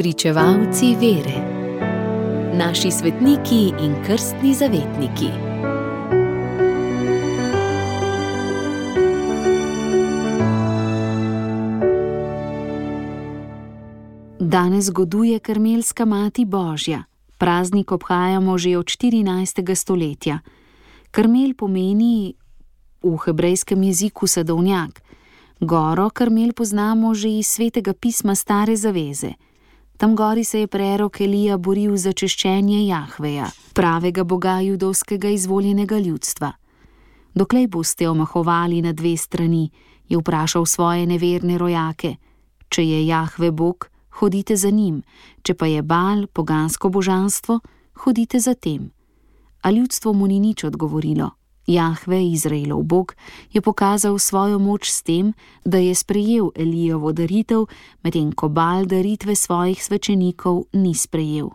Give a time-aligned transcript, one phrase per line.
[0.00, 1.38] Pričevalci vere,
[2.56, 5.28] naši svetniki in krstni zavetniki.
[14.38, 17.04] Danes zgoduje Karmelska Mati Božja.
[17.38, 19.74] Praznik obhajamo že od 14.
[19.74, 20.40] stoletja.
[21.10, 22.34] Karmel pomeni
[23.02, 25.02] v hebrejskem jeziku sadovnjak.
[25.60, 29.49] Goro Karmel poznamo že iz svetega pisma Stare Zaveze.
[30.00, 36.52] Tam gori se je prerok Elija boril za češčenje Jahveja, pravega boga judovskega izvoljenega ljudstva.
[37.34, 39.70] Doklej boste omahovali na dve strani,
[40.08, 42.14] je vprašal svoje neverne rojake.
[42.68, 45.02] Če je Jahve bog, hodite za njim,
[45.42, 47.60] če pa je bal pogansko božanstvo,
[47.92, 48.90] hodite za tem.
[49.62, 51.30] A ljudstvo mu ni nič odgovorilo.
[51.70, 53.14] Jahve, Izraelov bog,
[53.52, 55.32] je pokazal svojo moč s tem,
[55.64, 57.66] da je sprejel Elijovo daritev,
[58.02, 61.50] medtem ko Bal daritve svojih svečenikov ni sprejel.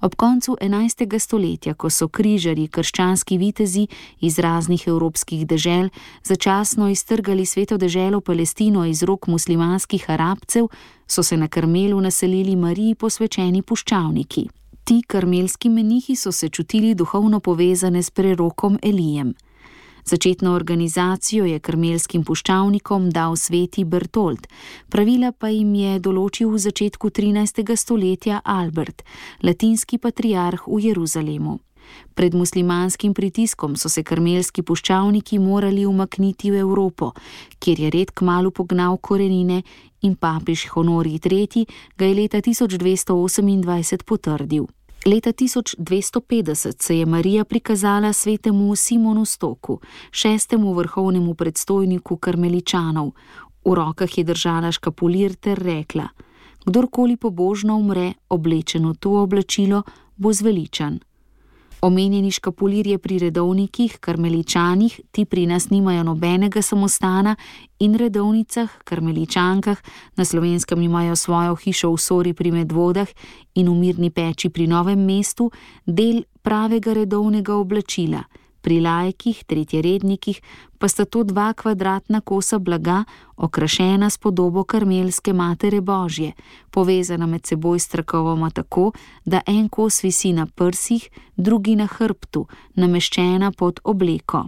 [0.00, 1.18] Ob koncu 11.
[1.18, 3.88] stoletja, ko so križari, krščanski vitezi
[4.20, 5.90] iz raznih evropskih dežel
[6.22, 10.68] začasno iztrgali sveto deželo Palestino iz rok muslimanskih arabcev,
[11.06, 14.48] so se na Karmelu naselili Mariji posvečeni puščavniki.
[14.88, 19.34] Ti karmelski menihi so se čutili duhovno povezane s prerokom Elijem.
[20.04, 24.46] Začetno organizacijo je karmelskim puščavnikom dal sveti Bertolt,
[24.88, 27.76] pravila pa jim je določil v začetku 13.
[27.76, 29.04] stoletja Albert,
[29.42, 31.58] latinski patriarh v Jeruzalemu.
[32.14, 37.12] Pred muslimanskim pritiskom so se karmelski puščavniki morali umakniti v Evropo,
[37.58, 39.62] kjer je red kmalo pognal korenine
[40.02, 41.66] in papež Honori III.
[41.96, 44.66] ga je leta 1228 potrdil.
[45.06, 53.12] Leta 1250 se je Marija prikazala svetemu Simonu Stoku, šestemu vrhovnemu predstojniku karmeličanov.
[53.64, 56.08] V rokah je držala škapulir ter rekla:
[56.66, 59.82] Kdorkoli pobožno umre, oblečen v to oblačilo,
[60.16, 60.98] bo zveličan.
[61.80, 67.36] Omenjeni škapulir je pri redovnikih, karmeličanih, ti pri nas nimajo nobenega samostana,
[67.78, 69.78] in redovnicah, karmeličankah,
[70.16, 73.08] na slovenskem imajo svojo hišo v Sori pri Medvodah
[73.54, 75.50] in v Mirni peči pri Novem mestu,
[75.86, 78.24] del pravega redovnega oblačila
[78.60, 80.40] pri lajkih, tretjerednikih
[80.78, 83.04] pa sta to dva kvadratna kosa blaga,
[83.36, 86.32] okrašena s podobo karmelske matere Božje,
[86.70, 88.92] povezana med seboj strakovoma tako,
[89.24, 94.46] da en kos visi na prsih, drugi na hrbtu, nameščena pod obleko.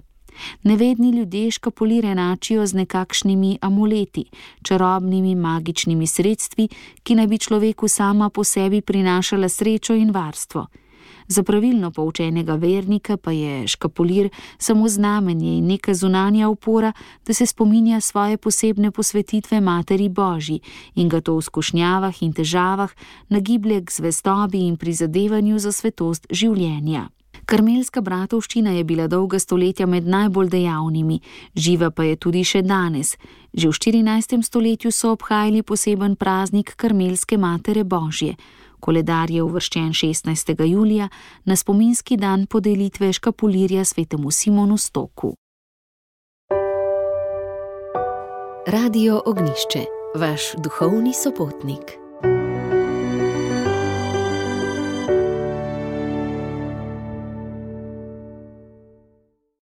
[0.62, 4.24] Nevedni ljudje škapulire enačijo z nekakšnimi amuleti,
[4.62, 6.68] čarobnimi magičnimi sredstvi,
[7.02, 10.66] ki naj bi človeku sama po sebi prinašala srečo in varstvo.
[11.30, 16.92] Za pravilno poučenega vernika pa je škapulir samo znamenje in neka zunanja opora,
[17.26, 20.60] da se spominja svoje posebne posvetitve Materi Božji
[20.94, 22.90] in ga to v skušnjavah in težavah
[23.28, 27.08] nagiblje k zvestobi in prizadevanju za svetost življenja.
[27.46, 31.20] Karmelska bratovščina je bila dolga stoletja med najbolj dejavnimi,
[31.54, 33.14] živa pa je tudi še danes.
[33.54, 34.42] Že v 14.
[34.42, 38.34] stoletju so obhajali poseben praznik Karmelske Matere Božje.
[38.80, 40.64] Koledar je uvrščen 16.
[40.64, 41.08] julija
[41.44, 45.34] na spominski dan podelitve škapulirja svetemu Simonu Stoku.
[48.66, 51.99] Radio Ognišče, vaš duhovni sopotnik.